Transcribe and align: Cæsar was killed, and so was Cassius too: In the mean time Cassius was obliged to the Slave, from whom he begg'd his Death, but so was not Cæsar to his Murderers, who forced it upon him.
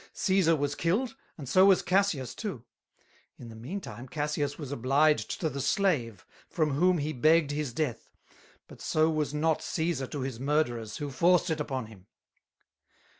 Cæsar 0.15 0.57
was 0.57 0.73
killed, 0.73 1.15
and 1.37 1.47
so 1.47 1.65
was 1.67 1.83
Cassius 1.83 2.33
too: 2.33 2.63
In 3.37 3.49
the 3.49 3.55
mean 3.55 3.79
time 3.79 4.07
Cassius 4.07 4.57
was 4.57 4.71
obliged 4.71 5.39
to 5.41 5.47
the 5.47 5.61
Slave, 5.61 6.25
from 6.49 6.71
whom 6.71 6.97
he 6.97 7.13
begg'd 7.13 7.51
his 7.51 7.71
Death, 7.71 8.09
but 8.67 8.81
so 8.81 9.11
was 9.11 9.31
not 9.31 9.59
Cæsar 9.59 10.09
to 10.09 10.21
his 10.21 10.39
Murderers, 10.39 10.97
who 10.97 11.11
forced 11.11 11.51
it 11.51 11.59
upon 11.59 11.85
him. 11.85 12.07